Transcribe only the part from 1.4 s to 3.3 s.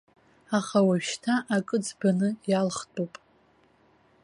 акы ӡбаны иалхтәуп.